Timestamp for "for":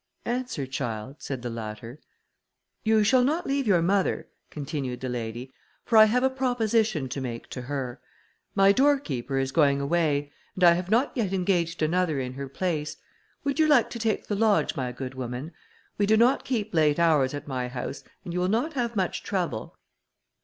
5.85-5.95